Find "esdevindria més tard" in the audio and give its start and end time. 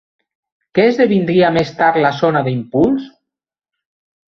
0.93-2.01